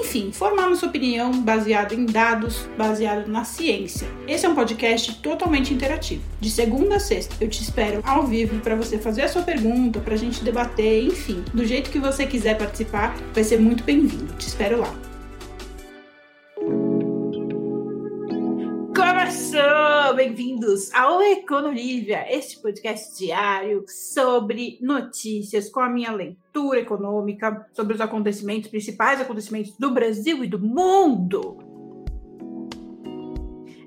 [0.00, 4.08] enfim, formar nossa opinião baseado em dados, baseado na ciência.
[4.26, 6.22] Esse é um podcast totalmente interativo.
[6.40, 10.00] De segunda a sexta, eu te espero ao vivo para você fazer a sua pergunta,
[10.00, 14.32] para a gente debater, enfim, do jeito que você quiser participar, vai ser muito bem-vindo.
[14.34, 15.09] Te espero lá.
[20.22, 28.02] Bem-vindos ao Econolívia, este podcast diário sobre notícias com a minha leitura econômica, sobre os
[28.02, 31.56] acontecimentos, principais acontecimentos do Brasil e do mundo.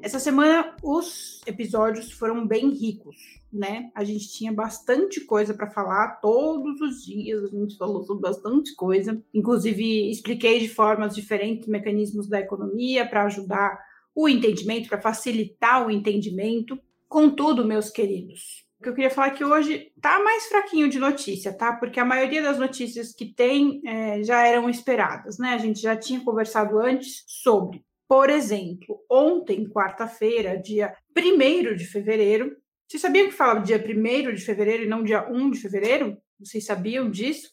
[0.01, 3.15] Essa semana os episódios foram bem ricos,
[3.53, 3.91] né?
[3.93, 8.73] A gente tinha bastante coisa para falar todos os dias, a gente falou sobre bastante
[8.73, 9.21] coisa.
[9.31, 15.92] Inclusive, expliquei de formas diferentes mecanismos da economia para ajudar o entendimento, para facilitar o
[15.92, 16.80] entendimento.
[17.08, 21.00] Contudo, meus queridos, o que eu queria falar é que hoje tá mais fraquinho de
[21.00, 21.73] notícia, tá?
[21.73, 25.50] Porque a maioria das notícias que tem é, já eram esperadas, né?
[25.50, 27.83] A gente já tinha conversado antes sobre.
[28.08, 32.55] Por exemplo, ontem, quarta-feira, dia 1 de fevereiro,
[32.88, 36.17] vocês sabiam que falava dia 1 de fevereiro e não dia 1 de fevereiro?
[36.39, 37.52] Vocês sabiam disso?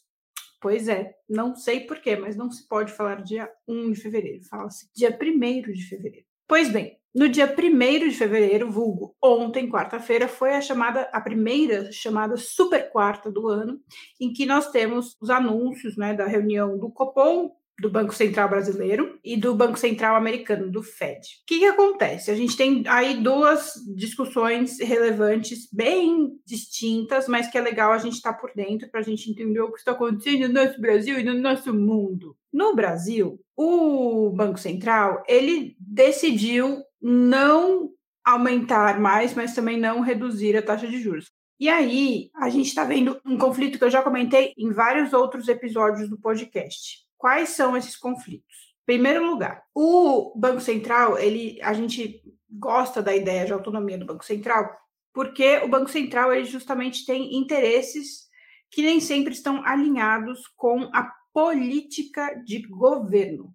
[0.60, 4.90] Pois é, não sei porquê, mas não se pode falar dia 1 de fevereiro, fala-se
[4.94, 6.26] dia 1 de fevereiro.
[6.50, 11.92] Pois bem, no dia 1 de fevereiro, vulgo ontem, quarta-feira, foi a chamada, a primeira
[11.92, 13.78] chamada super quarta do ano,
[14.20, 19.18] em que nós temos os anúncios né, da reunião do Copom, do Banco Central Brasileiro
[19.24, 21.18] e do Banco Central Americano, do Fed.
[21.18, 22.30] O que, que acontece?
[22.30, 28.14] A gente tem aí duas discussões relevantes, bem distintas, mas que é legal a gente
[28.14, 31.18] estar tá por dentro para a gente entender o que está acontecendo no nosso Brasil
[31.18, 32.36] e no nosso mundo.
[32.52, 37.90] No Brasil, o Banco Central ele decidiu não
[38.24, 41.30] aumentar mais, mas também não reduzir a taxa de juros.
[41.58, 45.46] E aí, a gente está vendo um conflito que eu já comentei em vários outros
[45.46, 47.09] episódios do podcast.
[47.20, 48.74] Quais são esses conflitos?
[48.86, 54.24] Primeiro lugar, o Banco Central, ele, a gente gosta da ideia de autonomia do Banco
[54.24, 54.74] Central,
[55.12, 58.30] porque o Banco Central ele justamente tem interesses
[58.70, 63.54] que nem sempre estão alinhados com a política de governo.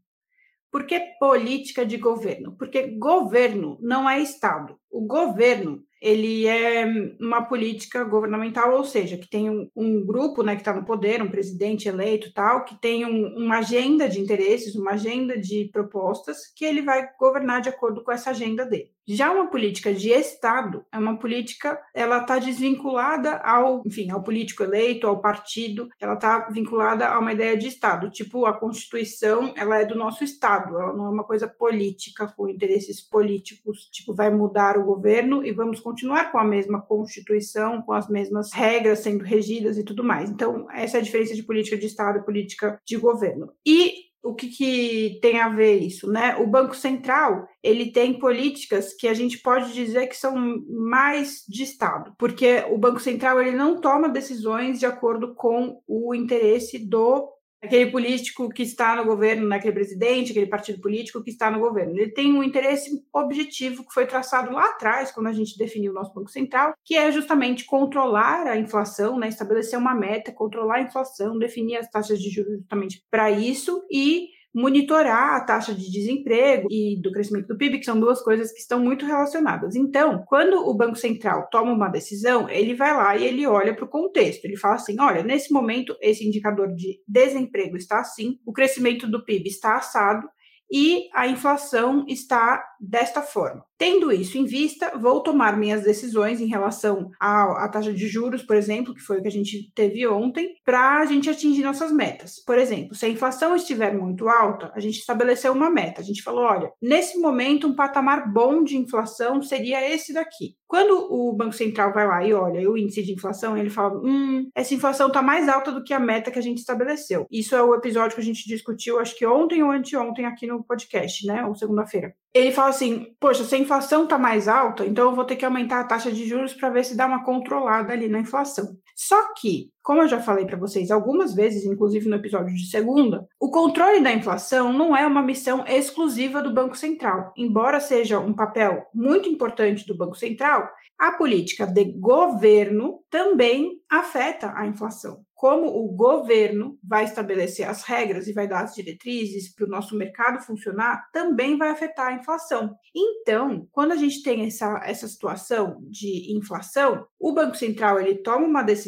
[0.72, 2.56] Por que política de governo?
[2.56, 4.80] Porque governo não é Estado.
[4.92, 6.86] O governo ele é
[7.20, 11.20] uma política governamental, ou seja, que tem um, um grupo né, que está no poder,
[11.20, 16.46] um presidente eleito tal, que tem um, uma agenda de interesses, uma agenda de propostas,
[16.56, 18.95] que ele vai governar de acordo com essa agenda dele.
[19.08, 24.64] Já uma política de Estado é uma política, ela está desvinculada ao, enfim, ao político
[24.64, 28.10] eleito, ao partido, ela está vinculada a uma ideia de Estado.
[28.10, 32.50] Tipo, a Constituição, ela é do nosso Estado, ela não é uma coisa política, com
[32.50, 37.94] interesses políticos, tipo, vai mudar o governo e vamos continuar com a mesma Constituição, com
[37.94, 40.30] as mesmas regras sendo regidas e tudo mais.
[40.30, 43.52] Então, essa é a diferença de política de Estado e política de governo.
[43.66, 46.36] E o que, que, tem a ver isso, né?
[46.38, 50.36] O Banco Central ele tem políticas que a gente pode dizer que são
[50.68, 56.14] mais de Estado, porque o Banco Central ele não toma decisões de acordo com o
[56.16, 57.35] interesse do
[57.66, 61.60] aquele político que está no governo, naquele né, presidente, aquele partido político que está no
[61.60, 61.98] governo.
[61.98, 65.96] Ele tem um interesse objetivo que foi traçado lá atrás, quando a gente definiu o
[65.96, 70.82] nosso Banco Central, que é justamente controlar a inflação, né, estabelecer uma meta, controlar a
[70.82, 76.70] inflação, definir as taxas de juros justamente para isso e monitorar a taxa de desemprego
[76.72, 79.76] e do crescimento do PIB, que são duas coisas que estão muito relacionadas.
[79.76, 83.84] Então, quando o Banco Central toma uma decisão, ele vai lá e ele olha para
[83.84, 84.46] o contexto.
[84.46, 89.26] Ele fala assim: olha, nesse momento, esse indicador de desemprego está assim, o crescimento do
[89.26, 90.26] PIB está assado,
[90.72, 93.64] e a inflação está desta forma.
[93.78, 98.42] Tendo isso em vista, vou tomar minhas decisões em relação à, à taxa de juros,
[98.42, 101.92] por exemplo, que foi o que a gente teve ontem, para a gente atingir nossas
[101.92, 102.42] metas.
[102.46, 106.00] Por exemplo, se a inflação estiver muito alta, a gente estabeleceu uma meta.
[106.00, 110.56] A gente falou: olha, nesse momento, um patamar bom de inflação seria esse daqui.
[110.68, 114.50] Quando o Banco Central vai lá e olha o índice de inflação, ele fala: hum,
[114.56, 117.26] essa inflação está mais alta do que a meta que a gente estabeleceu.
[117.30, 120.64] Isso é o episódio que a gente discutiu, acho que ontem ou anteontem aqui no
[120.64, 121.46] podcast, né?
[121.46, 122.14] Ou segunda-feira.
[122.36, 125.46] Ele fala assim: poxa, se a inflação está mais alta, então eu vou ter que
[125.46, 128.78] aumentar a taxa de juros para ver se dá uma controlada ali na inflação.
[128.96, 133.28] Só que como eu já falei para vocês algumas vezes, inclusive no episódio de segunda,
[133.40, 137.32] o controle da inflação não é uma missão exclusiva do Banco Central.
[137.38, 144.54] Embora seja um papel muito importante do Banco Central, a política de governo também afeta
[144.56, 149.66] a inflação como o governo vai estabelecer as regras e vai dar as diretrizes para
[149.66, 152.74] o nosso mercado funcionar, também vai afetar a inflação.
[152.96, 158.48] Então, quando a gente tem essa, essa situação de inflação, o Banco Central ele toma
[158.48, 158.85] uma decisão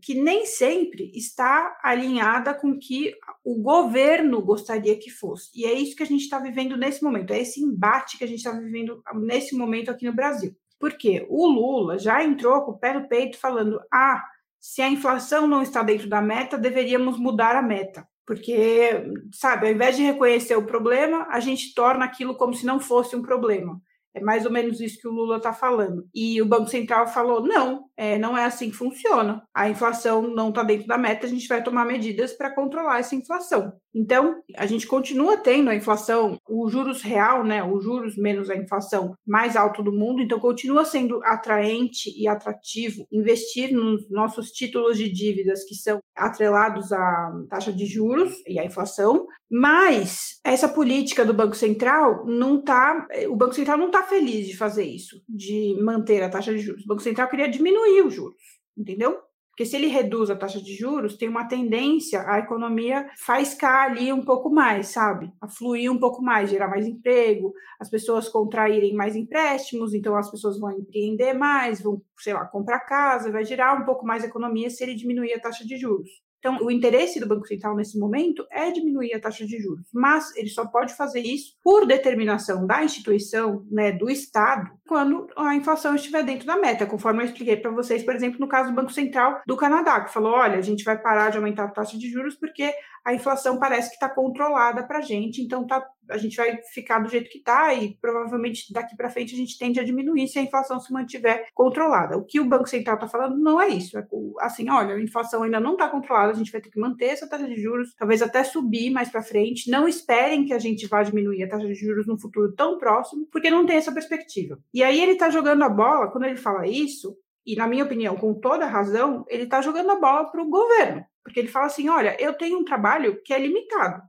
[0.00, 5.50] que nem sempre está alinhada com o que o governo gostaria que fosse.
[5.54, 8.26] E é isso que a gente está vivendo nesse momento, é esse embate que a
[8.26, 10.54] gente está vivendo nesse momento aqui no Brasil.
[10.78, 14.22] Porque o Lula já entrou com o pé no peito falando: ah,
[14.60, 18.06] se a inflação não está dentro da meta, deveríamos mudar a meta.
[18.26, 22.80] Porque, sabe, ao invés de reconhecer o problema, a gente torna aquilo como se não
[22.80, 23.80] fosse um problema.
[24.14, 26.06] É mais ou menos isso que o Lula está falando.
[26.14, 29.44] E o Banco Central falou: não, é, não é assim que funciona.
[29.54, 33.14] A inflação não está dentro da meta, a gente vai tomar medidas para controlar essa
[33.14, 33.72] inflação.
[33.94, 38.56] Então, a gente continua tendo a inflação, o juros real, né, os juros menos a
[38.56, 44.96] inflação mais alto do mundo, então continua sendo atraente e atrativo investir nos nossos títulos
[44.98, 51.26] de dívidas que são atrelados à taxa de juros e à inflação, mas essa política
[51.26, 55.76] do Banco Central não tá, o Banco Central não está feliz de fazer isso, de
[55.82, 56.84] manter a taxa de juros.
[56.84, 59.20] O Banco Central queria diminuir os juros, entendeu?
[59.52, 64.10] Porque se ele reduz a taxa de juros, tem uma tendência a economia faiscar ali
[64.10, 65.30] um pouco mais, sabe?
[65.42, 70.30] A fluir um pouco mais, gerar mais emprego, as pessoas contraírem mais empréstimos, então as
[70.30, 74.70] pessoas vão empreender mais, vão, sei lá, comprar casa, vai gerar um pouco mais economia
[74.70, 76.08] se ele diminuir a taxa de juros.
[76.42, 80.34] Então, o interesse do Banco Central nesse momento é diminuir a taxa de juros, mas
[80.34, 85.94] ele só pode fazer isso por determinação da instituição, né, do Estado, quando a inflação
[85.94, 88.92] estiver dentro da meta, conforme eu expliquei para vocês, por exemplo, no caso do Banco
[88.92, 92.10] Central do Canadá, que falou: olha, a gente vai parar de aumentar a taxa de
[92.10, 92.74] juros porque
[93.04, 95.80] a inflação parece que está controlada para a gente, então tá,
[96.12, 99.58] a gente vai ficar do jeito que está e provavelmente daqui para frente a gente
[99.58, 102.16] tende a diminuir se a inflação se mantiver controlada.
[102.16, 103.98] O que o Banco Central está falando não é isso.
[103.98, 104.06] É
[104.40, 107.28] assim, olha, a inflação ainda não está controlada, a gente vai ter que manter essa
[107.28, 109.70] taxa de juros, talvez até subir mais para frente.
[109.70, 113.26] Não esperem que a gente vá diminuir a taxa de juros no futuro tão próximo,
[113.30, 114.58] porque não tem essa perspectiva.
[114.72, 118.16] E aí ele está jogando a bola, quando ele fala isso, e na minha opinião,
[118.16, 121.04] com toda razão, ele está jogando a bola para o governo.
[121.24, 124.02] Porque ele fala assim: olha, eu tenho um trabalho que é limitado.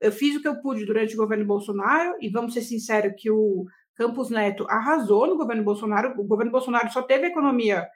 [0.00, 3.30] Eu fiz o que eu pude durante o governo Bolsonaro, e vamos ser sinceros que
[3.30, 6.18] o Campos Neto arrasou no governo Bolsonaro.
[6.18, 7.86] O governo Bolsonaro só teve economia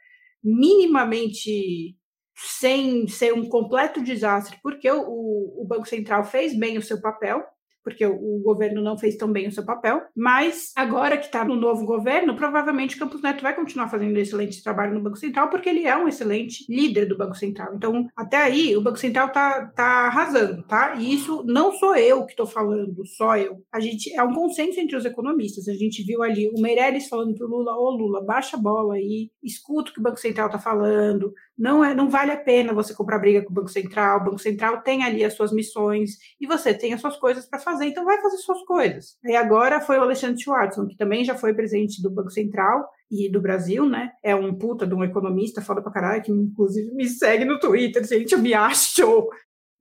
[0.43, 1.97] minimamente
[2.37, 7.43] sem ser um completo desastre, porque o, o Banco Central fez bem o seu papel,
[7.85, 10.03] porque o, governo não fez tão bem o seu papel.
[10.17, 14.63] Mas agora que está no novo governo, provavelmente Campos Neto vai continuar fazendo um excelente
[14.63, 17.75] trabalho no Banco Central, porque ele é um excelente líder do Banco Central.
[17.75, 20.95] Então, até aí, o Banco Central está tá arrasando, tá?
[20.95, 23.63] E isso não sou eu que estou falando, só eu.
[23.71, 25.69] A gente é um consenso entre os economistas.
[25.69, 28.95] A gente viu ali o Meirelles falando para o Lula: ô Lula, baixa a bola
[28.95, 32.73] aí, escuta o que o Banco Central está falando, não, é, não vale a pena
[32.73, 34.21] você comprar briga com o Banco Central.
[34.21, 37.59] O Banco Central tem ali as suas missões e você tem as suas coisas para
[37.61, 39.17] fazer, então vai fazer suas coisas.
[39.25, 43.31] E agora foi o Alexandre Schwartzman, que também já foi presidente do Banco Central e
[43.31, 44.11] do Brasil, né?
[44.23, 48.05] É um puta de um economista, foda pra caralho, que inclusive me segue no Twitter,
[48.05, 49.29] gente, eu me acho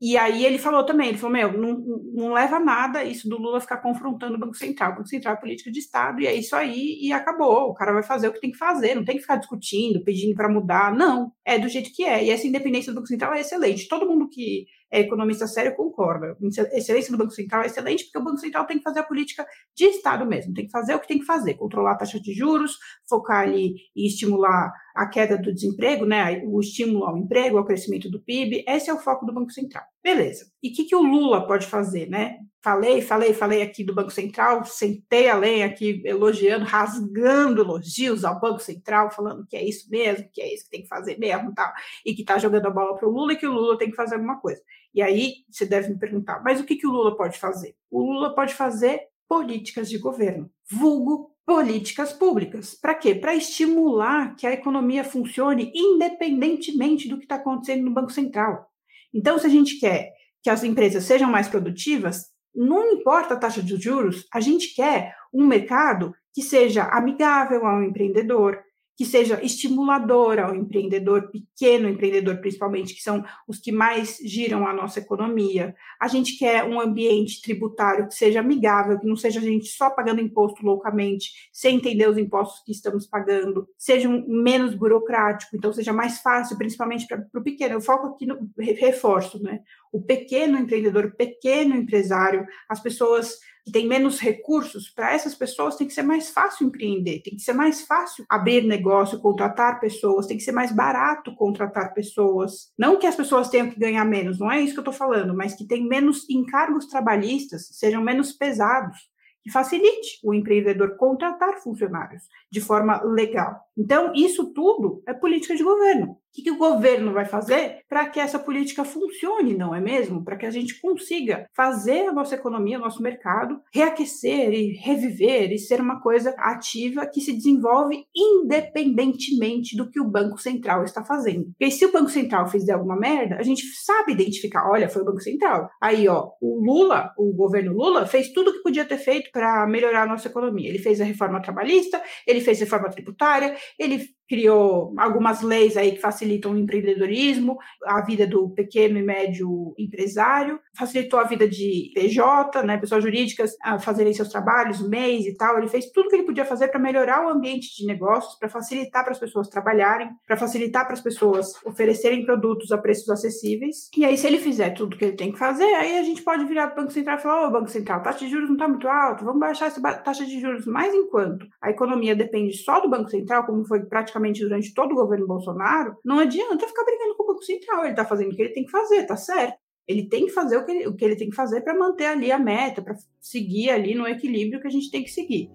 [0.05, 1.81] e aí ele falou também, ele falou, meu, não,
[2.13, 4.91] não leva nada isso do Lula ficar confrontando o Banco Central.
[4.91, 7.69] O Banco Central é política de Estado e é isso aí e acabou.
[7.69, 10.35] O cara vai fazer o que tem que fazer, não tem que ficar discutindo, pedindo
[10.35, 10.93] para mudar.
[10.93, 12.21] Não, é do jeito que é.
[12.21, 13.87] E essa independência do Banco Central é excelente.
[13.87, 16.37] Todo mundo que é economista sério concorda.
[16.37, 19.03] A excelência do Banco Central é excelente porque o Banco Central tem que fazer a
[19.03, 22.19] política de Estado mesmo, tem que fazer o que tem que fazer, controlar a taxa
[22.19, 22.77] de juros,
[23.09, 28.09] focar ali e estimular a queda do desemprego, né, o estímulo ao emprego, ao crescimento
[28.09, 29.83] do PIB, esse é o foco do Banco Central.
[30.03, 30.45] Beleza.
[30.61, 32.37] E o que, que o Lula pode fazer, né?
[32.61, 38.39] Falei, falei, falei aqui do Banco Central, sentei a lenha aqui elogiando, rasgando elogios ao
[38.39, 41.53] Banco Central, falando que é isso mesmo, que é isso que tem que fazer mesmo,
[41.53, 41.71] tal,
[42.05, 43.95] e que está jogando a bola para o Lula e que o Lula tem que
[43.95, 44.61] fazer alguma coisa.
[44.93, 47.75] E aí você deve me perguntar, mas o que, que o Lula pode fazer?
[47.89, 52.73] O Lula pode fazer políticas de governo, vulgo políticas públicas.
[52.73, 53.13] Para quê?
[53.15, 58.67] Para estimular que a economia funcione independentemente do que está acontecendo no Banco Central.
[59.13, 63.61] Então, se a gente quer que as empresas sejam mais produtivas, não importa a taxa
[63.61, 68.59] de juros, a gente quer um mercado que seja amigável ao empreendedor,
[68.95, 74.73] que seja estimuladora ao empreendedor, pequeno empreendedor principalmente, que são os que mais giram a
[74.73, 75.75] nossa economia.
[75.99, 79.89] A gente quer um ambiente tributário que seja amigável, que não seja a gente só
[79.89, 85.73] pagando imposto loucamente, sem entender os impostos que estamos pagando, seja um, menos burocrático, então
[85.73, 87.75] seja mais fácil, principalmente para o pequeno.
[87.75, 89.59] Eu foco aqui no reforço, né?
[89.91, 95.77] O pequeno empreendedor, o pequeno empresário, as pessoas que têm menos recursos, para essas pessoas
[95.77, 100.27] tem que ser mais fácil empreender, tem que ser mais fácil abrir negócio, contratar pessoas,
[100.27, 102.71] tem que ser mais barato contratar pessoas.
[102.77, 105.33] Não que as pessoas tenham que ganhar menos, não é isso que eu estou falando,
[105.33, 109.11] mas que tem menos encargos trabalhistas, sejam menos pesados
[109.43, 113.59] que facilite o empreendedor contratar funcionários de forma legal.
[113.77, 116.17] Então, isso tudo é política de governo.
[116.33, 120.23] O que, que o governo vai fazer para que essa política funcione, não é mesmo?
[120.23, 125.51] Para que a gente consiga fazer a nossa economia, o nosso mercado, reaquecer e reviver
[125.51, 131.03] e ser uma coisa ativa que se desenvolve independentemente do que o Banco Central está
[131.03, 131.51] fazendo.
[131.51, 135.05] Porque se o Banco Central fizer alguma merda, a gente sabe identificar, olha, foi o
[135.05, 135.69] Banco Central.
[135.79, 139.67] Aí, ó, o Lula, o governo Lula, fez tudo o que podia ter feito para
[139.67, 140.67] melhorar a nossa economia.
[140.67, 146.01] Ele fez a reforma trabalhista, ele fez reforma tributária, ele criou algumas leis aí que
[146.01, 152.63] facilitam o empreendedorismo, a vida do pequeno e médio empresário, facilitou a vida de PJ,
[152.63, 155.57] né, pessoas jurídicas a fazerem seus trabalhos, mês e tal.
[155.57, 159.03] Ele fez tudo que ele podia fazer para melhorar o ambiente de negócios, para facilitar
[159.03, 163.89] para as pessoas trabalharem, para facilitar para as pessoas oferecerem produtos a preços acessíveis.
[163.95, 166.45] E aí, se ele fizer tudo que ele tem que fazer, aí a gente pode
[166.45, 168.55] virar para o Banco Central e falar: Ô, Banco Central, a taxa de juros não
[168.55, 170.65] está muito alta, vamos baixar essa taxa de juros.
[170.65, 174.91] Mas enquanto a economia depende só do Banco Central, como foi praticamente praticamente durante todo
[174.91, 177.81] o governo Bolsonaro, não adianta ficar brigando com o Banco Central.
[177.81, 179.57] Ele está fazendo o que ele tem que fazer, tá certo.
[179.87, 182.05] Ele tem que fazer o que ele, o que ele tem que fazer para manter
[182.05, 185.49] ali a meta, para seguir ali no equilíbrio que a gente tem que seguir.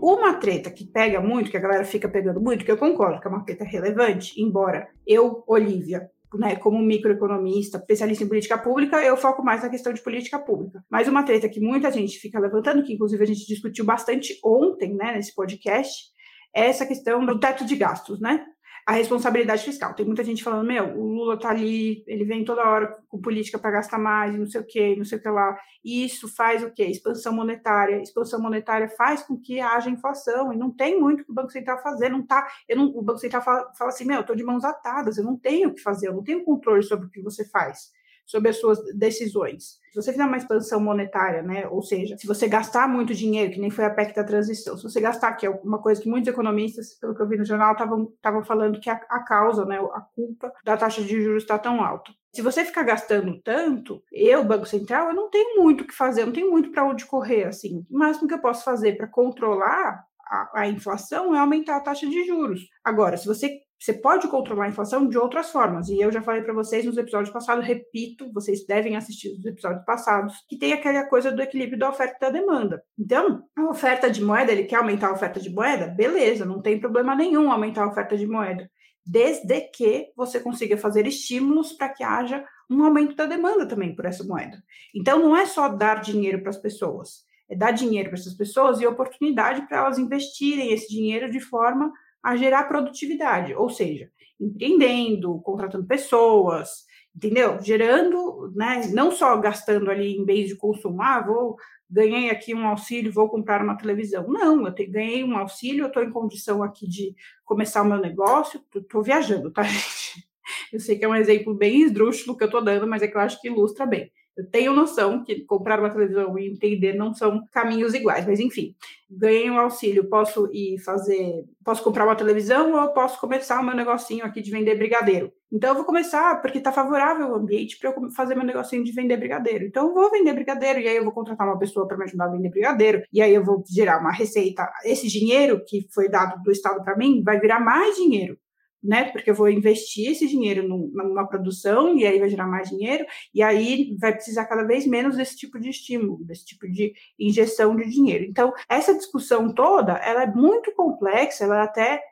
[0.00, 3.26] Uma treta que pega muito, que a galera fica pegando muito, que eu concordo que
[3.26, 9.16] é uma treta relevante, embora eu, Olivia, né, como microeconomista, especialista em política pública, eu
[9.16, 10.84] foco mais na questão de política pública.
[10.90, 14.94] Mas uma treta que muita gente fica levantando, que inclusive a gente discutiu bastante ontem,
[14.94, 16.12] né, nesse podcast,
[16.52, 18.44] essa questão do teto de gastos, né?
[18.86, 19.94] A responsabilidade fiscal.
[19.94, 23.58] Tem muita gente falando, meu, o Lula tá ali, ele vem toda hora com política
[23.58, 25.58] para gastar mais, não sei o quê, não sei o que lá.
[25.84, 26.84] E isso faz o quê?
[26.84, 28.00] Expansão monetária.
[28.00, 31.82] Expansão monetária faz com que haja inflação, e não tem muito que o Banco Central
[31.82, 32.48] fazer, não tá.
[32.66, 35.24] Eu não, o Banco Central fala, fala assim, meu, eu tô de mãos atadas, eu
[35.24, 37.97] não tenho o que fazer, eu não tenho controle sobre o que você faz
[38.28, 39.78] sobre as suas decisões.
[39.90, 43.60] Se você fizer uma expansão monetária, né, ou seja, se você gastar muito dinheiro, que
[43.60, 46.28] nem foi a PEC da transição, se você gastar, que é uma coisa que muitos
[46.28, 50.00] economistas, pelo que eu vi no jornal, estavam falando que a, a, causa, né, a
[50.14, 52.12] culpa da taxa de juros está tão alta.
[52.34, 56.20] Se você ficar gastando tanto, eu, Banco Central, eu não tenho muito o que fazer,
[56.20, 57.84] eu não tenho muito para onde correr, assim.
[57.90, 62.06] O máximo que eu posso fazer para controlar a, a, inflação é aumentar a taxa
[62.06, 62.60] de juros.
[62.84, 65.88] Agora, se você você pode controlar a inflação de outras formas.
[65.88, 69.84] E eu já falei para vocês nos episódios passados, repito, vocês devem assistir os episódios
[69.84, 72.82] passados, que tem aquela coisa do equilíbrio da oferta e da demanda.
[72.98, 75.86] Então, a oferta de moeda, ele quer aumentar a oferta de moeda?
[75.86, 78.68] Beleza, não tem problema nenhum aumentar a oferta de moeda,
[79.06, 84.04] desde que você consiga fazer estímulos para que haja um aumento da demanda também por
[84.04, 84.60] essa moeda.
[84.92, 88.80] Então, não é só dar dinheiro para as pessoas, é dar dinheiro para essas pessoas
[88.80, 91.92] e oportunidade para elas investirem esse dinheiro de forma
[92.28, 96.84] a gerar produtividade, ou seja, empreendendo, contratando pessoas,
[97.16, 97.58] entendeu?
[97.62, 101.56] Gerando, né, não só gastando ali em bens de consumo, ah, vou,
[101.90, 104.28] ganhei aqui um auxílio, vou comprar uma televisão.
[104.28, 107.14] Não, eu te, ganhei um auxílio, eu estou em condição aqui de
[107.46, 110.28] começar o meu negócio, estou viajando, tá, gente?
[110.70, 113.16] Eu sei que é um exemplo bem esdrúxulo que eu estou dando, mas é que
[113.16, 114.12] eu acho que ilustra bem.
[114.38, 118.72] Eu tenho noção que comprar uma televisão e entender não são caminhos iguais, mas enfim,
[119.10, 123.74] ganhei um auxílio, posso ir fazer, posso comprar uma televisão ou posso começar o meu
[123.74, 125.32] negocinho aqui de vender brigadeiro.
[125.50, 128.92] Então eu vou começar porque está favorável o ambiente para eu fazer meu negocinho de
[128.92, 129.64] vender brigadeiro.
[129.64, 132.26] Então eu vou vender brigadeiro e aí eu vou contratar uma pessoa para me ajudar
[132.26, 134.70] a vender brigadeiro e aí eu vou gerar uma receita.
[134.84, 138.38] Esse dinheiro que foi dado do Estado para mim vai virar mais dinheiro
[138.82, 139.04] né?
[139.10, 143.04] Porque eu vou investir esse dinheiro numa produção e aí vai gerar mais dinheiro,
[143.34, 147.76] e aí vai precisar cada vez menos desse tipo de estímulo, desse tipo de injeção
[147.76, 148.24] de dinheiro.
[148.24, 152.02] Então, essa discussão toda, ela é muito complexa, ela é até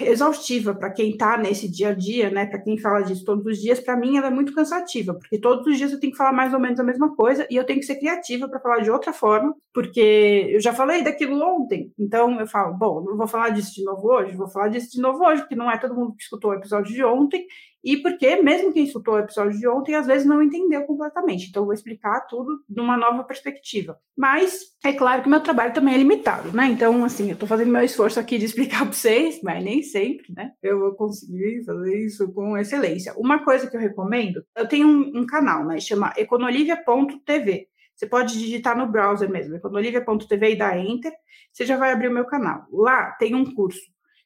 [0.00, 2.46] exaustiva para quem está nesse dia a dia, né?
[2.46, 5.66] Para quem fala disso todos os dias, para mim ela é muito cansativa, porque todos
[5.66, 7.80] os dias eu tenho que falar mais ou menos a mesma coisa e eu tenho
[7.80, 12.40] que ser criativa para falar de outra forma, porque eu já falei daquilo ontem, então
[12.40, 15.24] eu falo, bom, não vou falar disso de novo hoje, vou falar disso de novo
[15.24, 17.46] hoje, porque não é todo mundo que escutou o episódio de ontem
[17.84, 21.48] e porque, mesmo quem escutou o episódio de ontem, às vezes não entendeu completamente.
[21.50, 23.98] Então, eu vou explicar tudo numa nova perspectiva.
[24.16, 26.66] Mas, é claro que meu trabalho também é limitado, né?
[26.68, 30.32] Então, assim, eu tô fazendo meu esforço aqui de explicar para vocês, mas nem sempre,
[30.34, 30.52] né?
[30.62, 33.12] Eu vou conseguir fazer isso com excelência.
[33.18, 35.78] Uma coisa que eu recomendo, eu tenho um, um canal, né?
[35.78, 37.68] Chama econolivia.tv.
[37.94, 41.12] Você pode digitar no browser mesmo, econolivia.tv e dar enter,
[41.52, 42.66] você já vai abrir o meu canal.
[42.72, 43.80] Lá tem um curso,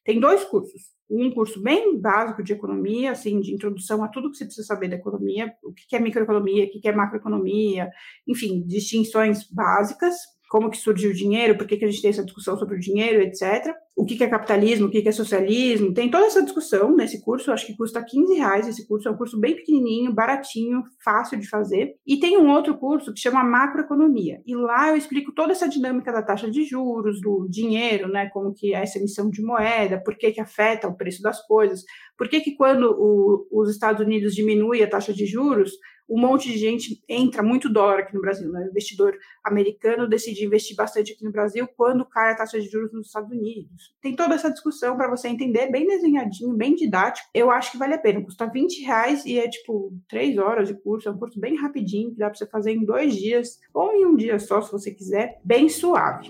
[0.09, 0.81] tem dois cursos.
[1.07, 4.87] Um curso bem básico de economia, assim, de introdução a tudo que você precisa saber
[4.87, 7.91] da economia, o que é microeconomia, o que é macroeconomia,
[8.27, 10.15] enfim, distinções básicas
[10.49, 12.79] como que surgiu o dinheiro, por que, que a gente tem essa discussão sobre o
[12.79, 13.71] dinheiro, etc.
[13.95, 17.21] O que, que é capitalismo, o que, que é socialismo, tem toda essa discussão nesse
[17.23, 21.39] curso, acho que custa 15 reais esse curso, é um curso bem pequenininho, baratinho, fácil
[21.39, 21.93] de fazer.
[22.05, 26.11] E tem um outro curso que chama macroeconomia, e lá eu explico toda essa dinâmica
[26.11, 30.17] da taxa de juros, do dinheiro, né, como que é essa emissão de moeda, por
[30.17, 31.83] que que afeta o preço das coisas,
[32.17, 35.73] por que que quando o, os Estados Unidos diminui a taxa de juros,
[36.09, 38.65] um monte de gente entra muito dólar aqui no Brasil, né?
[38.65, 42.91] O investidor americano decide investir bastante aqui no Brasil quando cai a taxa de juros
[42.91, 43.93] nos Estados Unidos.
[44.01, 47.27] Tem toda essa discussão para você entender, bem desenhadinho, bem didático.
[47.33, 48.23] Eu acho que vale a pena.
[48.23, 51.07] Custa 20 reais e é tipo três horas de curso.
[51.07, 54.05] É um curso bem rapidinho, que dá para você fazer em dois dias ou em
[54.05, 56.29] um dia só, se você quiser, bem suave.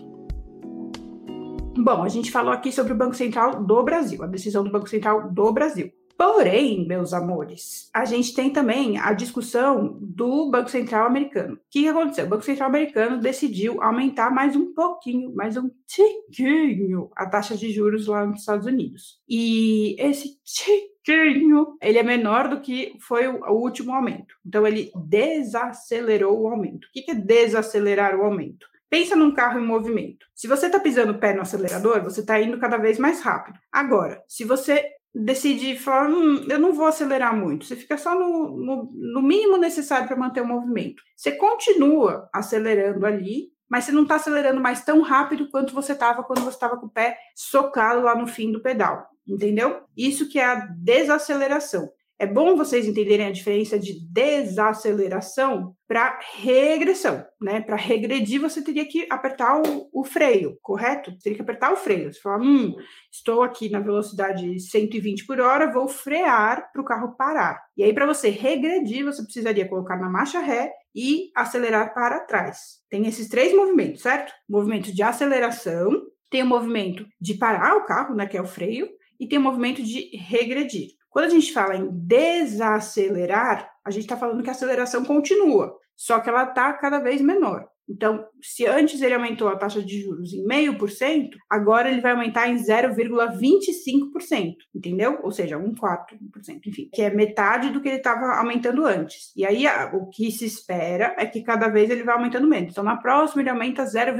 [1.77, 4.89] Bom, a gente falou aqui sobre o Banco Central do Brasil, a decisão do Banco
[4.89, 5.89] Central do Brasil.
[6.19, 11.53] Porém, meus amores, a gente tem também a discussão do Banco Central americano.
[11.53, 12.25] O que aconteceu?
[12.25, 17.71] O Banco Central americano decidiu aumentar mais um pouquinho, mais um tiquinho, a taxa de
[17.71, 19.21] juros lá nos Estados Unidos.
[19.29, 24.35] E esse tiquinho, ele é menor do que foi o último aumento.
[24.45, 26.83] Então, ele desacelerou o aumento.
[26.83, 28.67] O que é desacelerar o aumento?
[28.89, 30.25] Pensa num carro em movimento.
[30.35, 33.57] Se você está pisando o pé no acelerador, você está indo cada vez mais rápido.
[33.71, 38.57] Agora, se você decide falar, hum, eu não vou acelerar muito, você fica só no,
[38.57, 41.01] no, no mínimo necessário para manter o movimento.
[41.15, 46.23] Você continua acelerando ali, mas você não está acelerando mais tão rápido quanto você estava
[46.23, 49.81] quando você estava com o pé socado lá no fim do pedal, entendeu?
[49.95, 51.89] Isso que é a desaceleração.
[52.21, 57.61] É bom vocês entenderem a diferença de desaceleração para regressão, né?
[57.61, 61.17] Para regredir, você teria que apertar o, o, freio, correto?
[61.17, 62.11] Teria que apertar o freio.
[62.11, 62.75] Você fala, hum,
[63.09, 67.57] estou aqui na velocidade 120 por hora, vou frear para o carro parar.
[67.77, 72.81] E aí, para você regredir, você precisaria colocar na marcha ré e acelerar para trás.
[72.89, 74.33] Tem esses três movimentos, certo?
[74.49, 75.89] Movimento de aceleração,
[76.29, 78.27] tem o movimento de parar o carro, né?
[78.27, 80.98] Que é o freio, e tem o movimento de regredir.
[81.09, 86.19] Quando a gente fala em desacelerar, a gente está falando que a aceleração continua, só
[86.19, 87.67] que ela está cada vez menor.
[87.89, 92.47] Então, se antes ele aumentou a taxa de juros em 0,5%, agora ele vai aumentar
[92.47, 95.19] em 0,25%, entendeu?
[95.23, 99.31] Ou seja, um quarto, 1%, enfim, que é metade do que ele estava aumentando antes.
[99.35, 102.71] E aí, o que se espera é que cada vez ele vai aumentando menos.
[102.71, 104.15] Então, na próxima ele aumenta 0,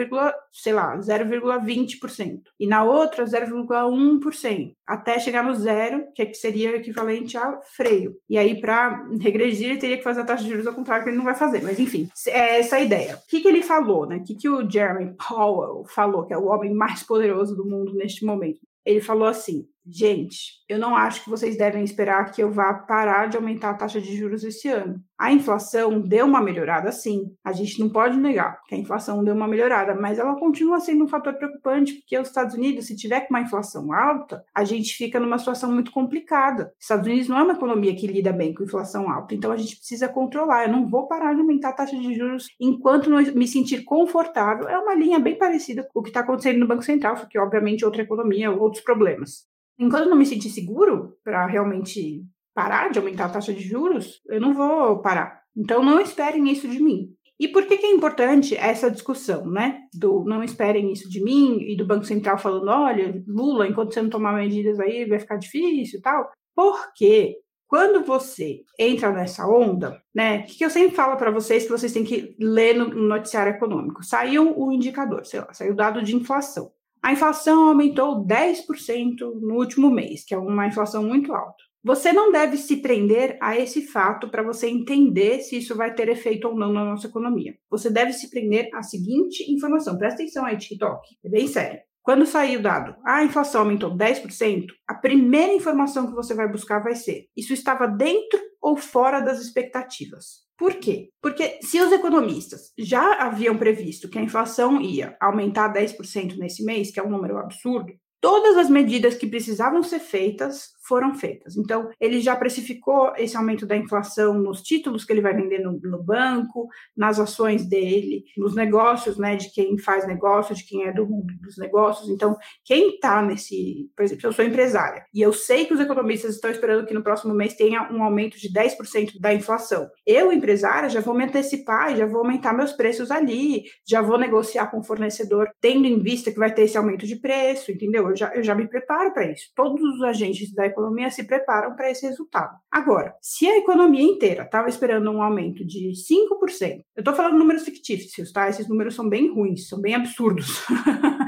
[0.52, 2.40] sei lá, 0,20%.
[2.60, 4.74] E na outra, 0,1%.
[4.88, 8.16] Até chegar no zero, que, é que seria equivalente a freio.
[8.28, 11.12] E aí, para regredir, ele teria que fazer a taxa de juros ao contrário, que
[11.12, 11.62] ele não vai fazer.
[11.62, 13.16] Mas, enfim, é essa a ideia.
[13.16, 14.18] O que, que ele ele falou, né?
[14.18, 17.94] O que, que o Jeremy Powell falou, que é o homem mais poderoso do mundo
[17.94, 18.60] neste momento?
[18.86, 23.28] Ele falou assim: gente, eu não acho que vocês devem esperar que eu vá parar
[23.28, 25.02] de aumentar a taxa de juros esse ano.
[25.18, 27.34] A inflação deu uma melhorada, sim.
[27.44, 31.04] A gente não pode negar que a inflação deu uma melhorada, mas ela continua sendo
[31.04, 34.96] um fator preocupante, porque os Estados Unidos, se tiver com uma inflação alta, a gente
[34.96, 36.72] fica numa situação muito complicada.
[36.80, 39.58] Os Estados Unidos não é uma economia que lida bem com inflação alta, então a
[39.58, 40.66] gente precisa controlar.
[40.66, 44.70] Eu não vou parar de aumentar a taxa de juros enquanto não me sentir confortável.
[44.70, 47.84] É uma linha bem parecida com o que está acontecendo no Banco Central, porque obviamente
[47.84, 49.50] outra economia, outros problemas.
[49.80, 54.22] Enquanto eu não me sentir seguro para realmente parar de aumentar a taxa de juros,
[54.28, 55.42] eu não vou parar.
[55.56, 57.14] Então não esperem isso de mim.
[57.40, 59.80] E por que, que é importante essa discussão, né?
[59.94, 64.02] Do não esperem isso de mim e do Banco Central falando, olha, Lula, enquanto você
[64.02, 66.30] não tomar medidas aí, vai ficar difícil e tal.
[66.54, 67.38] Porque
[67.70, 70.42] quando você entra nessa onda, né?
[70.42, 74.04] Que eu sempre falo para vocês que vocês têm que ler no noticiário econômico.
[74.04, 76.72] Saiu o indicador, sei lá, saiu o dado de inflação.
[77.02, 81.64] A inflação aumentou 10% no último mês, que é uma inflação muito alta.
[81.82, 86.10] Você não deve se prender a esse fato para você entender se isso vai ter
[86.10, 87.56] efeito ou não na nossa economia.
[87.70, 89.98] Você deve se prender à seguinte informação.
[89.98, 91.18] Presta atenção aí, TikTok.
[91.24, 91.89] É bem sério.
[92.10, 96.80] Quando sair o dado, a inflação aumentou 10%, a primeira informação que você vai buscar
[96.80, 100.40] vai ser: isso estava dentro ou fora das expectativas?
[100.58, 101.10] Por quê?
[101.22, 106.90] Porque se os economistas já haviam previsto que a inflação ia aumentar 10% nesse mês,
[106.90, 111.56] que é um número absurdo, todas as medidas que precisavam ser feitas foram feitas.
[111.56, 115.80] Então, ele já precificou esse aumento da inflação nos títulos que ele vai vender no,
[115.80, 120.92] no banco, nas ações dele, nos negócios, né, de quem faz negócio, de quem é
[120.92, 122.10] do mundo dos negócios.
[122.10, 126.36] Então, quem está nesse, por exemplo, eu sou empresária e eu sei que os economistas
[126.36, 129.88] estão esperando que no próximo mês tenha um aumento de 10% da inflação.
[130.06, 134.68] Eu, empresária, já vou me antecipar já vou aumentar meus preços ali, já vou negociar
[134.68, 138.10] com o fornecedor, tendo em vista que vai ter esse aumento de preço, entendeu?
[138.10, 139.52] Eu já, eu já me preparo para isso.
[139.56, 140.79] Todos os agentes da economia
[141.12, 142.58] se preparam para esse resultado.
[142.72, 147.64] Agora, se a economia inteira estava esperando um aumento de 5%, eu estou falando números
[147.64, 148.50] fictícios, tá?
[148.50, 150.64] Esses números são bem ruins, são bem absurdos.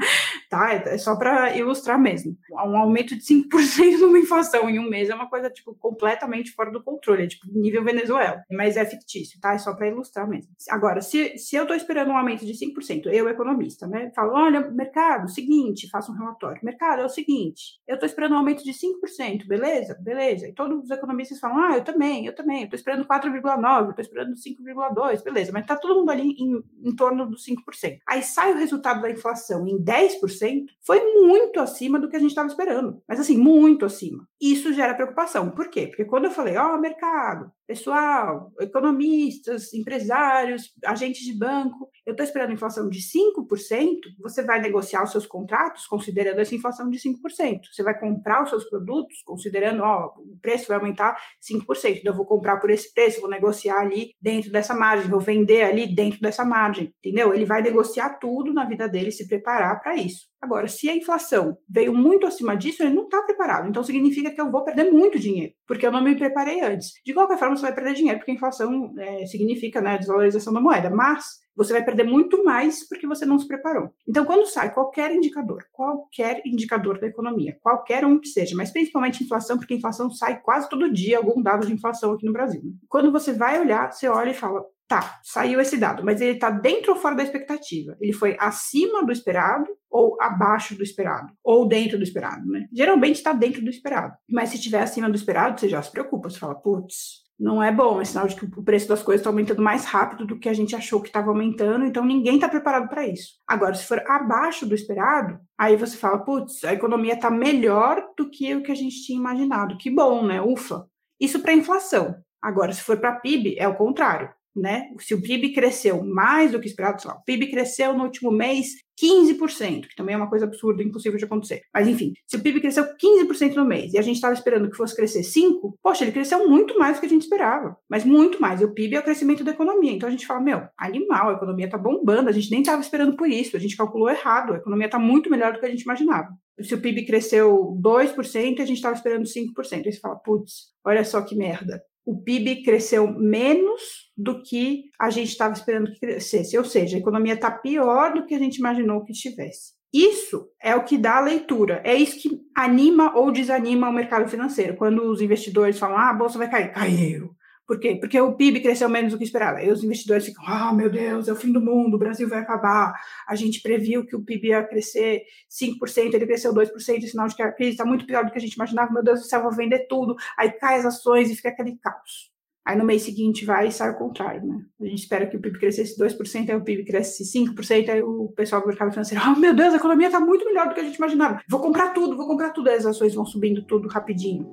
[0.52, 0.74] tá?
[0.74, 2.36] É, é só para ilustrar mesmo.
[2.52, 3.48] Um aumento de 5%
[3.98, 7.46] numa inflação em um mês é uma coisa, tipo, completamente fora do controle, é tipo
[7.50, 8.44] nível Venezuela.
[8.52, 9.54] Mas é fictício, tá?
[9.54, 10.52] É só para ilustrar mesmo.
[10.68, 14.12] Agora, se, se eu estou esperando um aumento de 5%, eu, economista, né?
[14.14, 16.60] Falo, olha, mercado, seguinte, faço um relatório.
[16.62, 19.96] Mercado, é o seguinte, eu estou esperando um aumento de 5%, beleza?
[20.00, 20.46] Beleza.
[20.48, 24.02] E todos os economistas falam, ah, eu também, eu também, estou esperando 4,9%, eu estou
[24.02, 25.50] esperando 5,2%, beleza.
[25.50, 28.00] Mas tá todo mundo ali em, em torno dos 5%.
[28.06, 30.41] Aí sai o resultado da inflação em 10%,
[30.84, 33.02] foi muito acima do que a gente estava esperando.
[33.08, 34.26] Mas assim, muito acima.
[34.40, 35.50] Isso gera preocupação.
[35.50, 35.86] Por quê?
[35.86, 42.24] Porque quando eu falei, ó, oh, mercado, pessoal, economistas, empresários, agentes de banco, eu estou
[42.24, 47.60] esperando inflação de 5%, você vai negociar os seus contratos considerando essa inflação de 5%.
[47.72, 51.98] Você vai comprar os seus produtos considerando, ó, o preço vai aumentar 5%.
[52.00, 55.62] Então, eu vou comprar por esse preço, vou negociar ali dentro dessa margem, vou vender
[55.62, 57.32] ali dentro dessa margem, entendeu?
[57.32, 60.31] Ele vai negociar tudo na vida dele, se preparar para isso.
[60.42, 63.68] Agora, se a inflação veio muito acima disso, ele não está preparado.
[63.68, 66.94] Então, significa que eu vou perder muito dinheiro, porque eu não me preparei antes.
[67.06, 70.52] De qualquer forma, você vai perder dinheiro, porque a inflação é, significa né, a desvalorização
[70.52, 70.90] da moeda.
[70.90, 71.24] Mas
[71.54, 73.90] você vai perder muito mais porque você não se preparou.
[74.08, 79.22] Então, quando sai qualquer indicador, qualquer indicador da economia, qualquer um que seja, mas principalmente
[79.22, 82.60] inflação, porque a inflação sai quase todo dia algum dado de inflação aqui no Brasil.
[82.64, 82.72] Né?
[82.88, 86.50] Quando você vai olhar, você olha e fala: tá, saiu esse dado, mas ele está
[86.50, 87.96] dentro ou fora da expectativa?
[87.98, 91.32] Ele foi acima do esperado ou abaixo do esperado?
[91.42, 92.66] Ou dentro do esperado, né?
[92.70, 94.14] Geralmente está dentro do esperado.
[94.28, 97.72] Mas se estiver acima do esperado, você já se preocupa, você fala, putz, não é
[97.72, 100.48] bom, é sinal de que o preço das coisas está aumentando mais rápido do que
[100.48, 103.32] a gente achou que estava aumentando, então ninguém está preparado para isso.
[103.48, 108.28] Agora, se for abaixo do esperado, aí você fala, putz, a economia está melhor do
[108.28, 109.78] que o que a gente tinha imaginado.
[109.78, 110.42] Que bom, né?
[110.42, 110.84] Ufa.
[111.18, 112.14] Isso para inflação.
[112.42, 114.84] Agora, se for para PIB, é o contrário né?
[114.98, 118.30] Se o PIB cresceu mais do que esperado, sei lá, o PIB cresceu no último
[118.30, 118.68] mês
[119.02, 121.62] 15%, que também é uma coisa absurda, impossível de acontecer.
[121.74, 124.76] Mas enfim, se o PIB cresceu 15% no mês e a gente estava esperando que
[124.76, 127.76] fosse crescer 5%, poxa, ele cresceu muito mais do que a gente esperava.
[127.90, 128.60] Mas muito mais.
[128.60, 129.92] E o PIB é o crescimento da economia.
[129.92, 133.16] Então a gente fala, meu, animal, a economia está bombando, a gente nem estava esperando
[133.16, 135.82] por isso, a gente calculou errado, a economia está muito melhor do que a gente
[135.82, 136.28] imaginava.
[136.60, 139.86] Se o PIB cresceu 2%, a gente estava esperando 5%.
[139.86, 145.10] Aí você fala, putz, olha só que merda o PIB cresceu menos do que a
[145.10, 148.56] gente estava esperando que crescesse, ou seja, a economia está pior do que a gente
[148.56, 149.72] imaginou que estivesse.
[149.92, 154.28] Isso é o que dá a leitura, é isso que anima ou desanima o mercado
[154.28, 154.76] financeiro.
[154.76, 157.34] Quando os investidores falam, ah, a bolsa vai cair, caiu.
[157.72, 157.96] Por quê?
[157.98, 159.56] Porque o PIB cresceu menos do que esperado.
[159.56, 162.40] Aí os investidores ficam, ah, meu Deus, é o fim do mundo, o Brasil vai
[162.40, 162.92] acabar.
[163.26, 167.42] A gente previu que o PIB ia crescer 5%, ele cresceu 2%, sinal de que
[167.42, 168.92] a crise está muito pior do que a gente imaginava.
[168.92, 170.14] Meu Deus do céu, vou vender tudo.
[170.38, 172.30] Aí cai as ações e fica aquele caos.
[172.62, 174.60] Aí no mês seguinte vai e sai o contrário, né?
[174.78, 178.28] A gente espera que o PIB crescesse 2%, aí o PIB cresce 5%, aí o
[178.36, 180.84] pessoal do mercado financeiro, oh meu Deus, a economia está muito melhor do que a
[180.84, 181.40] gente imaginava.
[181.48, 182.68] Vou comprar tudo, vou comprar tudo.
[182.68, 184.52] Aí as ações vão subindo tudo rapidinho.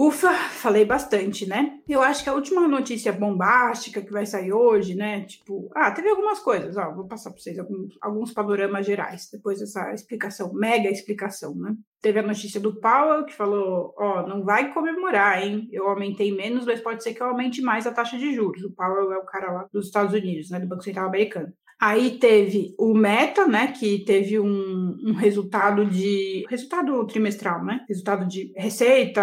[0.00, 1.80] Ufa, falei bastante, né?
[1.88, 5.24] Eu acho que a última notícia bombástica que vai sair hoje, né?
[5.24, 9.58] Tipo, ah, teve algumas coisas, ó, vou passar para vocês alguns, alguns panoramas gerais, depois
[9.58, 11.74] dessa explicação, mega explicação, né?
[12.00, 15.68] Teve a notícia do Powell que falou, ó, não vai comemorar, hein?
[15.72, 18.62] Eu aumentei menos, mas pode ser que eu aumente mais a taxa de juros.
[18.62, 20.60] O Powell é o cara lá dos Estados Unidos, né?
[20.60, 21.52] Do Banco Central Americano.
[21.80, 28.26] Aí teve o Meta, né, que teve um, um, resultado de resultado trimestral, né, resultado
[28.26, 29.22] de receita,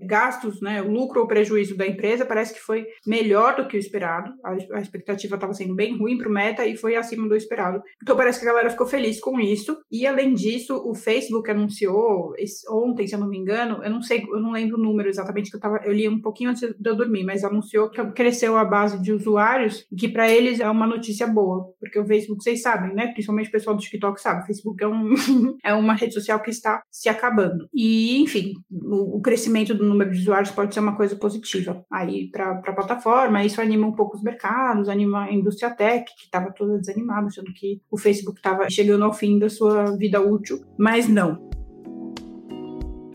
[0.00, 4.32] gastos, né, lucro ou prejuízo da empresa parece que foi melhor do que o esperado.
[4.42, 7.82] A, a expectativa estava sendo bem ruim para o Meta e foi acima do esperado.
[8.02, 9.76] Então parece que a galera ficou feliz com isso.
[9.90, 12.32] E além disso, o Facebook anunciou
[12.70, 15.50] ontem, se eu não me engano, eu não sei, eu não lembro o número exatamente
[15.50, 18.56] que eu tava, eu li um pouquinho antes de eu dormir, mas anunciou que cresceu
[18.56, 22.42] a base de usuários e que para eles é uma notícia boa porque o Facebook,
[22.42, 23.08] vocês sabem, né?
[23.08, 25.14] Principalmente o pessoal do TikTok sabe, o Facebook é, um,
[25.64, 27.68] é uma rede social que está se acabando.
[27.74, 32.30] E, enfim, o, o crescimento do número de usuários pode ser uma coisa positiva aí
[32.30, 36.52] para a plataforma, isso anima um pouco os mercados, anima a indústria tech, que estava
[36.52, 41.08] toda desanimada, achando que o Facebook estava chegando ao fim da sua vida útil, mas
[41.08, 41.50] não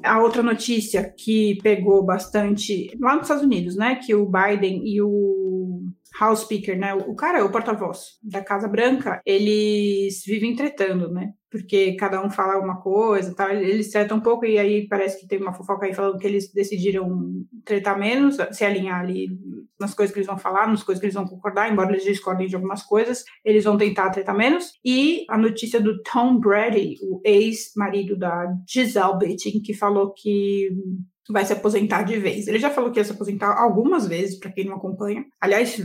[0.03, 3.95] A outra notícia que pegou bastante lá nos Estados Unidos, né?
[3.95, 5.54] Que o Biden e o
[6.19, 6.93] House Speaker, né?
[6.93, 11.32] O cara é o porta-voz da Casa Branca, eles vivem tretando, né?
[11.49, 13.54] Porque cada um fala uma coisa, tá?
[13.54, 16.51] Eles tretam um pouco e aí parece que tem uma fofoca aí falando que eles
[16.51, 17.10] decidiram
[17.63, 19.30] tretar menos, se alinhar ali
[19.80, 22.47] nas coisas que eles vão falar, nas coisas que eles vão concordar, embora eles discordem
[22.47, 24.73] de algumas coisas, eles vão tentar tretar menos.
[24.84, 30.69] E a notícia do Tom Brady, o ex-marido da Giselle Bündchen, que falou que
[31.29, 32.47] vai se aposentar de vez.
[32.47, 35.25] Ele já falou que ia se aposentar algumas vezes, para quem não acompanha.
[35.41, 35.81] Aliás,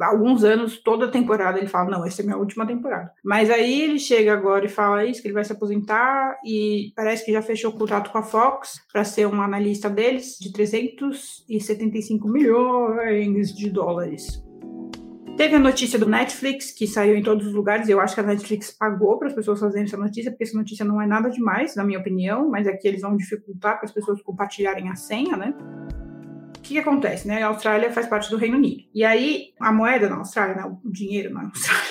[0.00, 3.12] há alguns anos, toda temporada, ele fala: não, essa é minha última temporada.
[3.24, 7.24] Mas aí ele chega agora e fala isso, que ele vai se aposentar, e parece
[7.24, 12.28] que já fechou o contrato com a Fox para ser um analista deles de 375
[12.28, 14.47] milhões de dólares.
[15.38, 17.88] Teve a notícia do Netflix, que saiu em todos os lugares.
[17.88, 20.84] Eu acho que a Netflix pagou para as pessoas fazerem essa notícia, porque essa notícia
[20.84, 23.92] não é nada demais, na minha opinião, mas é que eles vão dificultar para as
[23.92, 25.54] pessoas compartilharem a senha, né?
[26.56, 27.40] O que, que, acontece, né?
[27.40, 28.82] A Austrália faz parte do Reino Unido.
[28.92, 30.76] E aí, a moeda na Austrália, né?
[30.84, 31.84] o dinheiro na Austrália,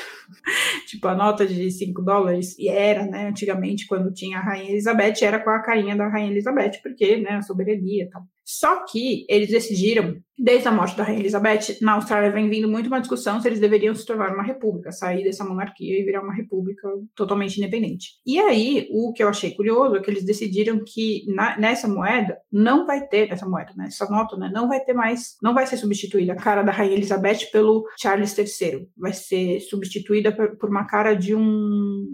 [0.85, 5.23] tipo, a nota de 5 dólares, e era, né, antigamente, quando tinha a Rainha Elizabeth,
[5.23, 8.27] era com a carinha da Rainha Elizabeth, porque, né, a soberania e tal.
[8.49, 12.87] Só que eles decidiram, desde a morte da Rainha Elizabeth, na Austrália vem vindo muito
[12.87, 16.33] uma discussão se eles deveriam se tornar uma república, sair dessa monarquia e virar uma
[16.33, 18.11] república totalmente independente.
[18.25, 22.37] E aí, o que eu achei curioso é que eles decidiram que na, nessa moeda
[22.49, 25.67] não vai ter, nessa moeda, nessa né, nota, né, não vai ter mais, não vai
[25.67, 28.87] ser substituída a cara da Rainha Elizabeth pelo Charles III.
[28.95, 32.05] Vai ser substituída por, por uma cara de um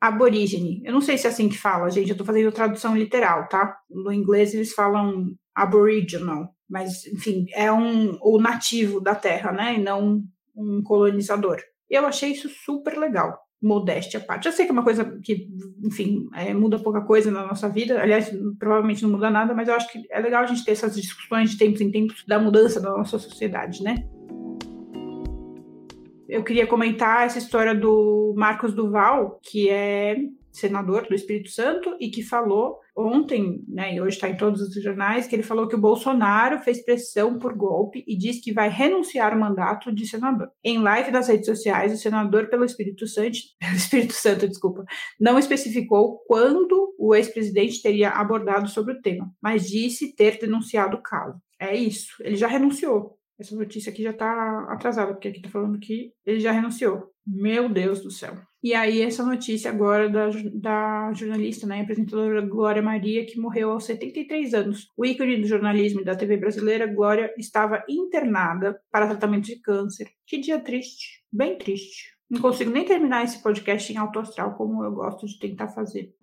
[0.00, 0.80] aborígene.
[0.84, 3.76] Eu não sei se é assim que fala, gente, eu tô fazendo tradução literal, tá?
[3.90, 9.78] No inglês eles falam aboriginal, mas enfim, é um o nativo da terra, né, e
[9.78, 10.22] não
[10.56, 11.60] um colonizador.
[11.88, 14.46] Eu achei isso super legal, modéstia à parte.
[14.46, 15.48] Eu sei que é uma coisa que,
[15.84, 19.74] enfim, é, muda pouca coisa na nossa vida, aliás, provavelmente não muda nada, mas eu
[19.74, 22.80] acho que é legal a gente ter essas discussões de tempos em tempos da mudança
[22.80, 23.96] da nossa sociedade, né?
[26.28, 30.16] Eu queria comentar essa história do Marcos Duval, que é
[30.52, 34.82] senador do Espírito Santo e que falou ontem, né, e hoje está em todos os
[34.82, 38.68] jornais, que ele falou que o Bolsonaro fez pressão por golpe e diz que vai
[38.68, 40.50] renunciar ao mandato de senador.
[40.62, 43.38] Em live nas redes sociais, o senador pelo Espírito Santo,
[43.74, 44.84] Espírito Santo, desculpa,
[45.18, 51.02] não especificou quando o ex-presidente teria abordado sobre o tema, mas disse ter denunciado o
[51.02, 51.40] caso.
[51.58, 53.16] É isso, ele já renunciou.
[53.42, 57.10] Essa notícia aqui já está atrasada, porque aqui está falando que ele já renunciou.
[57.26, 58.36] Meu Deus do céu.
[58.62, 63.84] E aí, essa notícia agora da, da jornalista, né, apresentadora Glória Maria, que morreu aos
[63.84, 64.86] 73 anos.
[64.96, 70.06] O ícone do jornalismo e da TV brasileira, Glória, estava internada para tratamento de câncer.
[70.24, 72.12] Que dia triste, bem triste.
[72.30, 76.14] Não consigo nem terminar esse podcast em alto astral como eu gosto de tentar fazer.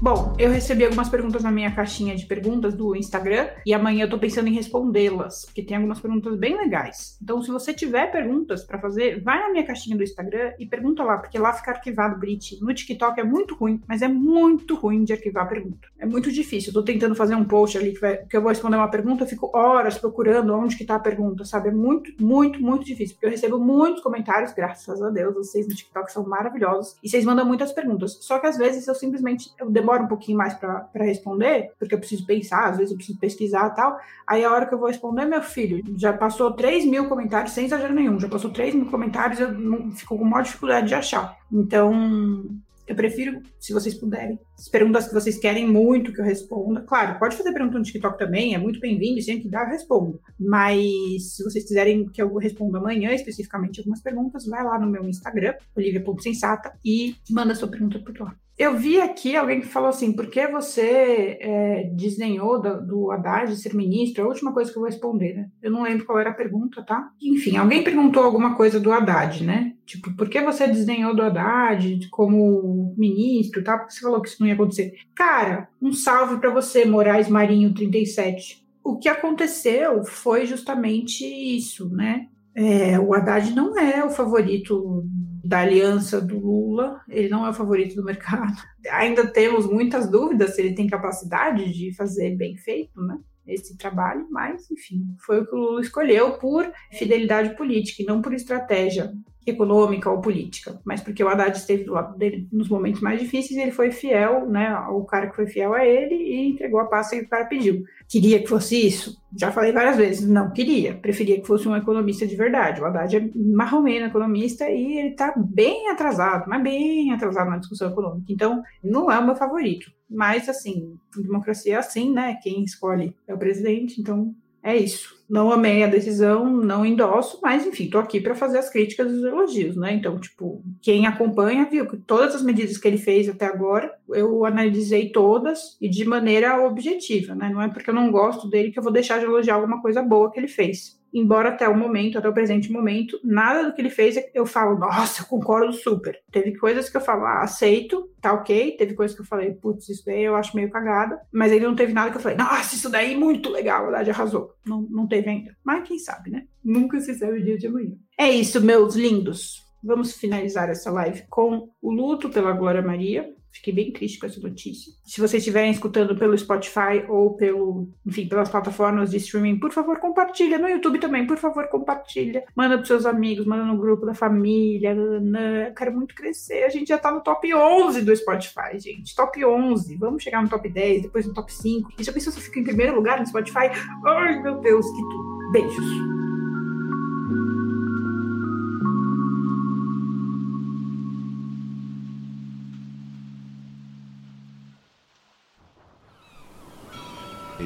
[0.00, 4.10] Bom, eu recebi algumas perguntas na minha caixinha de perguntas do Instagram e amanhã eu
[4.10, 7.18] tô pensando em respondê-las, porque tem algumas perguntas bem legais.
[7.20, 11.02] Então, se você tiver perguntas para fazer, vai na minha caixinha do Instagram e pergunta
[11.02, 12.60] lá, porque lá fica arquivado, Brit.
[12.60, 15.88] No TikTok é muito ruim, mas é muito ruim de arquivar a pergunta.
[15.98, 16.70] É muito difícil.
[16.70, 19.24] Eu tô tentando fazer um post ali que, vai, que eu vou responder uma pergunta,
[19.24, 21.70] eu fico horas procurando onde que tá a pergunta, sabe?
[21.70, 25.74] É muito, muito, muito difícil, porque eu recebo muitos comentários, graças a Deus, vocês no
[25.74, 28.16] TikTok são maravilhosos, e vocês mandam muitas perguntas.
[28.20, 31.98] Só que às vezes eu simplesmente eu demora um pouquinho mais para responder, porque eu
[31.98, 33.98] preciso pensar, às vezes eu preciso pesquisar e tal.
[34.26, 37.64] Aí a hora que eu vou responder, meu filho, já passou 3 mil comentários, sem
[37.64, 41.36] exagero nenhum, já passou 3 mil comentários, eu não, fico com maior dificuldade de achar.
[41.50, 42.44] Então,
[42.86, 46.80] eu prefiro, se vocês puderem, as perguntas que vocês querem muito que eu responda.
[46.82, 50.20] Claro, pode fazer pergunta no TikTok também, é muito bem-vindo, sempre que dá, eu respondo.
[50.38, 55.04] Mas se vocês quiserem que eu responda amanhã, especificamente algumas perguntas, vai lá no meu
[55.04, 58.34] Instagram, olivia.sensata, e manda sua pergunta por lá.
[58.58, 63.54] Eu vi aqui alguém que falou assim: por que você é, desdenhou do, do Haddad
[63.56, 64.22] ser ministro?
[64.22, 65.48] É a última coisa que eu vou responder, né?
[65.62, 67.10] Eu não lembro qual era a pergunta, tá?
[67.22, 69.74] Enfim, alguém perguntou alguma coisa do Haddad, né?
[69.86, 73.78] Tipo, por que você desdenhou do Haddad como ministro, tá?
[73.78, 74.92] Porque você falou que isso não ia acontecer.
[75.14, 78.66] Cara, um salve para você, Moraes Marinho 37.
[78.82, 82.26] O que aconteceu foi justamente isso, né?
[82.54, 85.04] É, o Haddad não é o favorito
[85.48, 88.54] da aliança do Lula, ele não é o favorito do mercado.
[88.92, 93.18] Ainda temos muitas dúvidas se ele tem capacidade de fazer bem feito, né?
[93.46, 98.20] Esse trabalho, mas enfim, foi o que o Lula escolheu por fidelidade política e não
[98.20, 99.10] por estratégia.
[99.50, 103.58] Econômica ou política, mas porque o Haddad esteve do lado dele nos momentos mais difíceis
[103.58, 107.16] ele foi fiel, né, ao cara que foi fiel a ele e entregou a pasta
[107.16, 107.84] que o cara pediu.
[108.08, 109.20] Queria que fosse isso?
[109.36, 110.94] Já falei várias vezes, não queria.
[110.94, 112.80] Preferia que fosse um economista de verdade.
[112.80, 117.90] O Haddad é marromeno economista e ele está bem atrasado, mas bem atrasado na discussão
[117.90, 118.32] econômica.
[118.32, 119.90] Então, não é o meu favorito.
[120.08, 122.38] Mas, assim, democracia é assim, né?
[122.42, 125.17] Quem escolhe é o presidente, então é isso.
[125.28, 129.14] Não amei a decisão, não endosso, mas enfim, tô aqui para fazer as críticas e
[129.14, 129.92] os elogios, né?
[129.92, 134.44] Então, tipo, quem acompanha viu que todas as medidas que ele fez até agora, eu
[134.44, 137.50] analisei todas e de maneira objetiva, né?
[137.50, 140.02] Não é porque eu não gosto dele que eu vou deixar de elogiar alguma coisa
[140.02, 143.80] boa que ele fez embora até o momento, até o presente momento, nada do que
[143.80, 146.18] ele fez eu falo, nossa, eu concordo super.
[146.30, 148.76] Teve coisas que eu falo, ah, aceito, tá ok.
[148.76, 151.20] Teve coisas que eu falei, putz, isso daí eu acho meio cagada.
[151.32, 153.84] Mas ele não teve nada que eu falei, nossa, isso daí é muito legal, a
[153.84, 154.54] verdade arrasou.
[154.66, 155.56] Não, não teve ainda.
[155.64, 156.46] Mas quem sabe, né?
[156.64, 157.96] Nunca se sabe o dia de amanhã.
[158.18, 159.62] É isso, meus lindos.
[159.82, 163.32] Vamos finalizar essa live com o luto pela Glória Maria.
[163.58, 164.92] Fiquei bem triste com essa notícia.
[165.04, 169.98] Se vocês estiverem escutando pelo Spotify ou pelo, enfim, pelas plataformas de streaming, por favor,
[169.98, 170.58] compartilha.
[170.58, 172.44] No YouTube também, por favor, compartilha.
[172.54, 174.94] Manda pros seus amigos, manda no grupo da família.
[174.94, 176.62] Eu quero muito crescer.
[176.62, 179.14] A gente já tá no top 11 do Spotify, gente.
[179.16, 179.96] Top 11.
[179.96, 181.94] Vamos chegar no top 10, depois no top 5.
[181.98, 183.70] E já pensou se eu fico em primeiro lugar no Spotify?
[184.06, 185.50] Ai, meu Deus, que tudo.
[185.50, 186.18] Beijos.